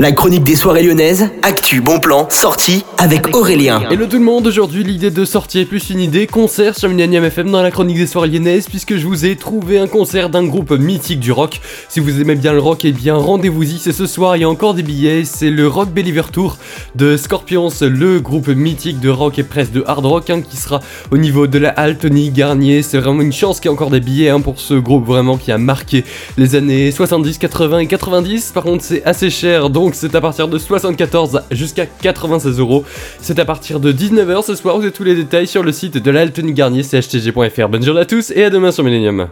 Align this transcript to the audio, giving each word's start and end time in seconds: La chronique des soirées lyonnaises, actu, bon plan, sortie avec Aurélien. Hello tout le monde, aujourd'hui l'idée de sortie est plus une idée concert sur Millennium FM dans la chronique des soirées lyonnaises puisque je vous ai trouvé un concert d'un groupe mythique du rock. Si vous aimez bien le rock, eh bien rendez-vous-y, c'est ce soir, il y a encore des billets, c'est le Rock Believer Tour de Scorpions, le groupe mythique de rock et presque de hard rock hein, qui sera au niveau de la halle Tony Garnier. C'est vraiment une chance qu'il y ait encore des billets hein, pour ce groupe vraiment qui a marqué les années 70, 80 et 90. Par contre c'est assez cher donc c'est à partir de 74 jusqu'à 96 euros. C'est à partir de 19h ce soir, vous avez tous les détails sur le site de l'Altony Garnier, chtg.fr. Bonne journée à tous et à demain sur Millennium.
La 0.00 0.12
chronique 0.12 0.44
des 0.44 0.56
soirées 0.56 0.82
lyonnaises, 0.82 1.28
actu, 1.42 1.82
bon 1.82 2.00
plan, 2.00 2.26
sortie 2.30 2.86
avec 2.96 3.36
Aurélien. 3.36 3.82
Hello 3.90 4.06
tout 4.06 4.16
le 4.16 4.24
monde, 4.24 4.46
aujourd'hui 4.46 4.82
l'idée 4.82 5.10
de 5.10 5.26
sortie 5.26 5.58
est 5.58 5.64
plus 5.66 5.90
une 5.90 6.00
idée 6.00 6.26
concert 6.26 6.74
sur 6.74 6.88
Millennium 6.88 7.22
FM 7.22 7.50
dans 7.50 7.60
la 7.60 7.70
chronique 7.70 7.98
des 7.98 8.06
soirées 8.06 8.28
lyonnaises 8.28 8.66
puisque 8.66 8.96
je 8.96 9.06
vous 9.06 9.26
ai 9.26 9.36
trouvé 9.36 9.78
un 9.78 9.86
concert 9.86 10.30
d'un 10.30 10.46
groupe 10.46 10.70
mythique 10.70 11.20
du 11.20 11.32
rock. 11.32 11.60
Si 11.90 12.00
vous 12.00 12.18
aimez 12.18 12.34
bien 12.34 12.54
le 12.54 12.60
rock, 12.60 12.86
eh 12.86 12.92
bien 12.92 13.14
rendez-vous-y, 13.14 13.78
c'est 13.78 13.92
ce 13.92 14.06
soir, 14.06 14.38
il 14.38 14.40
y 14.40 14.44
a 14.44 14.48
encore 14.48 14.72
des 14.72 14.82
billets, 14.82 15.24
c'est 15.26 15.50
le 15.50 15.68
Rock 15.68 15.90
Believer 15.90 16.30
Tour 16.32 16.56
de 16.94 17.18
Scorpions, 17.18 17.68
le 17.82 18.20
groupe 18.20 18.48
mythique 18.48 19.00
de 19.00 19.10
rock 19.10 19.38
et 19.38 19.42
presque 19.42 19.72
de 19.72 19.84
hard 19.86 20.06
rock 20.06 20.30
hein, 20.30 20.40
qui 20.40 20.56
sera 20.56 20.80
au 21.10 21.18
niveau 21.18 21.46
de 21.46 21.58
la 21.58 21.68
halle 21.68 21.98
Tony 21.98 22.30
Garnier. 22.30 22.80
C'est 22.80 22.96
vraiment 22.96 23.20
une 23.20 23.34
chance 23.34 23.60
qu'il 23.60 23.70
y 23.70 23.74
ait 23.74 23.76
encore 23.76 23.90
des 23.90 24.00
billets 24.00 24.30
hein, 24.30 24.40
pour 24.40 24.60
ce 24.60 24.72
groupe 24.72 25.04
vraiment 25.04 25.36
qui 25.36 25.52
a 25.52 25.58
marqué 25.58 26.06
les 26.38 26.54
années 26.54 26.90
70, 26.90 27.36
80 27.36 27.80
et 27.80 27.86
90. 27.86 28.52
Par 28.54 28.62
contre 28.62 28.82
c'est 28.82 29.04
assez 29.04 29.28
cher 29.28 29.68
donc 29.68 29.89
c'est 29.94 30.14
à 30.14 30.20
partir 30.20 30.48
de 30.48 30.58
74 30.58 31.42
jusqu'à 31.50 31.86
96 31.86 32.58
euros. 32.58 32.84
C'est 33.20 33.38
à 33.38 33.44
partir 33.44 33.80
de 33.80 33.92
19h 33.92 34.44
ce 34.44 34.54
soir, 34.54 34.76
vous 34.76 34.82
avez 34.82 34.92
tous 34.92 35.04
les 35.04 35.14
détails 35.14 35.46
sur 35.46 35.62
le 35.62 35.72
site 35.72 35.98
de 35.98 36.10
l'Altony 36.10 36.52
Garnier, 36.52 36.82
chtg.fr. 36.82 37.68
Bonne 37.68 37.82
journée 37.82 38.00
à 38.00 38.06
tous 38.06 38.30
et 38.30 38.44
à 38.44 38.50
demain 38.50 38.72
sur 38.72 38.84
Millennium. 38.84 39.28